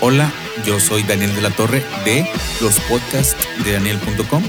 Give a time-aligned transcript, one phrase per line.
[0.00, 0.32] Hola,
[0.64, 2.24] yo soy Daniel de la Torre de
[2.60, 4.42] los podcasts de Daniel.com.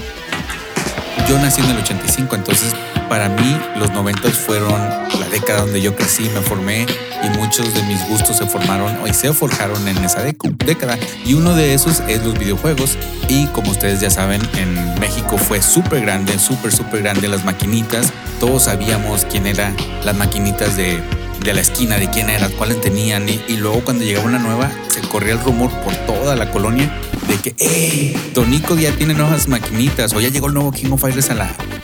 [1.28, 2.74] Yo nací en el 85, entonces
[3.08, 6.86] para mí los 90 fueron la década donde yo crecí, me formé
[7.22, 10.96] y muchos de mis gustos se formaron y se forjaron en esa década.
[11.24, 12.96] Y uno de esos es los videojuegos.
[13.28, 18.12] Y como ustedes ya saben, en México fue súper grande, súper, súper grande las maquinitas.
[18.38, 21.02] Todos sabíamos quién eran las maquinitas de
[21.44, 23.28] de la esquina, de quién era, cuáles tenían.
[23.28, 26.90] Y, luego cuando llegaba una nueva, se corría el rumor por toda la colonia
[27.28, 28.16] de que, ¡eh!
[28.32, 31.30] Tonico ya tiene nuevas maquinitas, o ya llegó el nuevo King of Fighters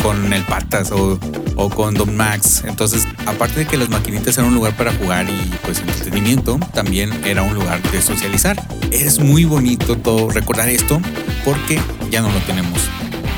[0.02, 1.18] con el Patas o,
[1.56, 2.64] o con Don Max.
[2.66, 7.12] Entonces, aparte de que las maquinitas eran un lugar para jugar y pues entretenimiento, también
[7.24, 8.60] era un lugar de socializar.
[8.90, 11.00] Es muy bonito todo recordar esto
[11.44, 11.78] porque
[12.10, 12.80] ya no lo tenemos.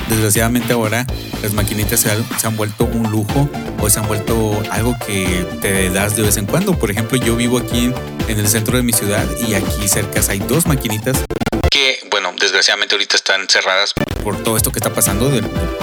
[0.08, 1.06] Desgraciadamente ahora
[1.42, 2.10] las maquinitas se
[2.46, 3.48] han, vuelto un lujo
[3.80, 6.78] o se han vuelto algo que te das de vez en cuando.
[6.78, 7.92] Por ejemplo, yo vivo aquí
[8.28, 11.24] en el centro de mi ciudad y aquí cerca hay dos maquinitas
[11.70, 15.40] que, bueno, desgraciadamente ahorita están cerradas por todo esto que está pasando de,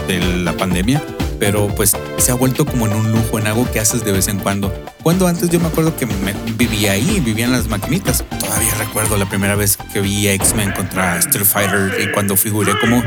[0.08, 1.02] de la pandemia
[1.40, 4.28] pero pues se ha vuelto como en un lujo, en algo que haces de vez
[4.28, 4.74] en cuando.
[5.02, 6.06] Cuando antes yo me acuerdo que
[6.58, 8.24] vivía ahí, vivía en las maquinitas.
[8.40, 12.74] Todavía recuerdo la primera vez que vi a X-Men contra Street Fighter y cuando figuré
[12.80, 13.02] como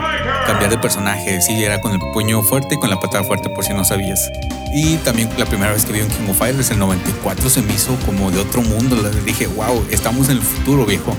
[0.47, 1.41] cambiar de personaje.
[1.43, 4.31] Sí, era con el puño fuerte y con la patada fuerte, por si no sabías.
[4.75, 7.75] Y también la primera vez que vi un King of Fighters, el 94, se me
[7.75, 8.97] hizo como de otro mundo.
[9.27, 11.15] Dije, wow, estamos en el futuro, viejo.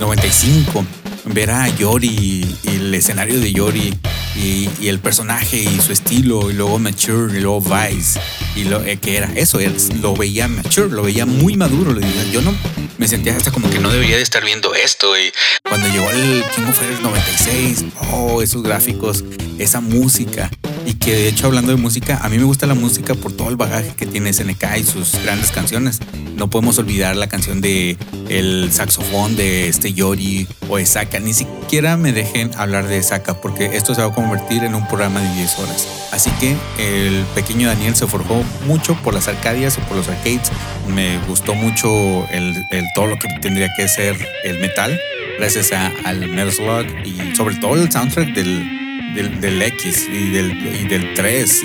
[0.00, 0.84] 95,
[1.26, 3.98] ver a Yori y el escenario de Yori
[4.36, 8.20] y, el personaje y su estilo, y luego Mature, y luego Vice,
[8.54, 9.58] y lo eh, que era eso,
[10.00, 11.98] lo veía Mature, lo veía muy maduro.
[12.32, 12.54] Yo no
[12.98, 15.18] me sentía hasta como que no debería de estar viendo esto.
[15.18, 19.24] Y cuando llegó el King of Fighters 96, oh, esos gráficos,
[19.58, 20.50] esa música,
[20.86, 23.48] y que de hecho hablando de música, a mí me gusta la música por todo
[23.48, 25.98] el bagaje que tiene SNK y sus grandes canciones.
[26.36, 27.96] No podemos olvidar la canción de
[28.28, 31.18] el saxofón de este Yori o de Saka.
[31.18, 34.86] Ni siquiera me dejen hablar de Saka porque esto se va a convertir en un
[34.86, 35.88] programa de 10 horas.
[36.12, 40.52] Así que el pequeño Daniel se forjó mucho por las arcadias o por los arcades.
[40.88, 41.88] Me gustó mucho
[42.30, 42.54] el,
[42.94, 44.98] todo lo que tendría que ser el metal
[45.38, 48.85] gracias al Metal Slug y sobre todo el soundtrack del
[49.16, 51.64] del, X y del, y del 3.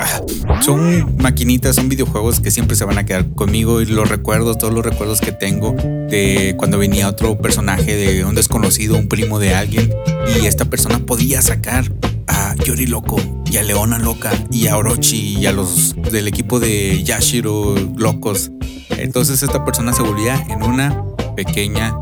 [0.00, 0.20] Ah,
[0.64, 4.72] son maquinitas, son videojuegos que siempre se van a quedar conmigo y los recuerdos, todos
[4.72, 5.72] los recuerdos que tengo
[6.08, 9.92] de cuando venía otro personaje de un desconocido, un primo de alguien
[10.40, 11.90] y esta persona podía sacar
[12.28, 13.20] a Yori Loco
[13.50, 18.52] y a Leona Loca y a Orochi y a los del equipo de Yashiro Locos.
[18.90, 21.02] Entonces esta persona se volvía en una
[21.34, 21.94] pequeña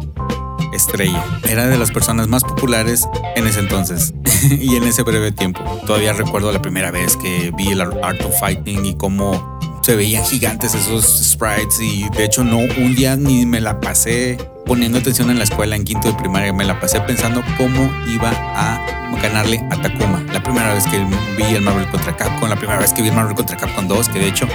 [0.76, 1.25] estrella.
[1.48, 4.14] Era de las personas más populares en ese entonces
[4.50, 5.62] y en ese breve tiempo.
[5.87, 10.25] Todavía recuerdo la primera vez que vi el Art of Fighting y cómo se veían
[10.25, 15.31] gigantes esos sprites y de hecho no un día ni me la pasé poniendo atención
[15.31, 18.84] en la escuela en quinto de primaria, me la pasé pensando cómo iba a
[19.22, 20.25] ganarle a Takuma.
[20.32, 20.98] La primera vez que
[21.38, 24.08] vi el Marvel contra Capcom, la primera vez que vi el Marvel contra Capcom 2,
[24.08, 24.48] que de hecho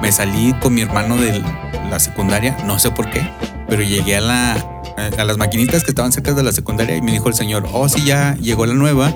[0.00, 1.42] me salí con mi hermano de
[1.90, 3.28] la secundaria, no sé por qué,
[3.68, 4.76] pero llegué a la
[5.18, 7.88] a las maquinitas que estaban cerca de la secundaria y me dijo el señor, oh
[7.88, 9.12] sí, ya llegó la nueva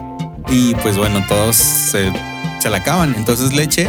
[0.49, 2.13] y pues bueno, todos se,
[2.69, 3.15] la acaban.
[3.17, 3.89] Entonces le eché,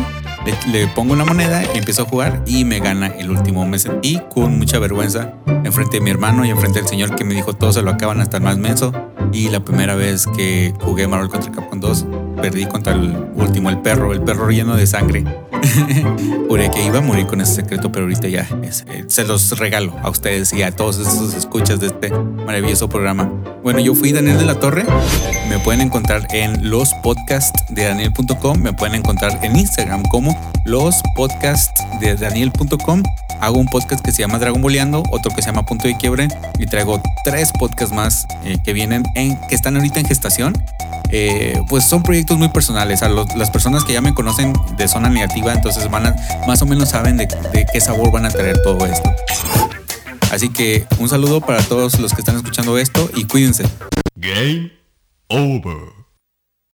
[0.72, 3.66] le, pongo una moneda y empiezo a jugar y me gana el último.
[3.66, 5.34] Me sentí con mucha vergüenza
[5.64, 8.22] enfrente de mi hermano y enfrente del señor que me dijo todos se lo acaban
[8.22, 8.94] hasta el más menso.
[9.34, 12.06] Y la primera vez que jugué Marvel contra Capcom 2,
[12.42, 15.24] perdí contra el último, el perro, el perro lleno de sangre.
[16.48, 19.94] Juré que iba a morir con ese secreto, pero ahorita ya eh, se los regalo
[20.02, 23.32] a ustedes y a todos esos escuchas de este maravilloso programa.
[23.64, 24.86] Bueno, yo fui Daniel de la Torre.
[25.50, 28.60] Me pueden encontrar en los podcasts de daniel.com.
[28.60, 33.04] Me pueden encontrar en Instagram como los podcasts de daniel.com.
[33.42, 36.28] Hago un podcast que se llama Dragon Boleando, otro que se llama Punto de Quiebre
[36.60, 40.54] y traigo tres podcasts más eh, que vienen en, que están ahorita en gestación
[41.12, 43.04] eh, pues son proyectos muy personales.
[43.04, 46.16] A las personas que ya me conocen de zona negativa, entonces van a,
[46.48, 49.12] más o menos saben de, de qué sabor van a tener todo esto.
[50.32, 53.66] Así que un saludo para todos los que están escuchando esto y cuídense.
[54.16, 54.72] Game
[55.28, 56.01] over.